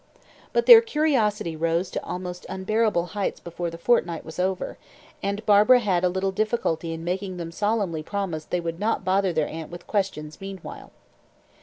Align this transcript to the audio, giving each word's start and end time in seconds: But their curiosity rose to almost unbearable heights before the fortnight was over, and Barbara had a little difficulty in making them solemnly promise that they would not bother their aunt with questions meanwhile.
But 0.51 0.65
their 0.65 0.81
curiosity 0.81 1.55
rose 1.55 1.91
to 1.91 2.03
almost 2.03 2.47
unbearable 2.49 3.05
heights 3.13 3.39
before 3.39 3.69
the 3.69 3.77
fortnight 3.77 4.25
was 4.25 4.39
over, 4.39 4.79
and 5.21 5.45
Barbara 5.45 5.77
had 5.79 6.03
a 6.03 6.09
little 6.09 6.31
difficulty 6.31 6.91
in 6.91 7.03
making 7.03 7.37
them 7.37 7.51
solemnly 7.51 8.01
promise 8.01 8.45
that 8.45 8.49
they 8.49 8.59
would 8.61 8.79
not 8.79 9.05
bother 9.05 9.31
their 9.31 9.47
aunt 9.47 9.69
with 9.69 9.85
questions 9.85 10.41
meanwhile. 10.41 10.91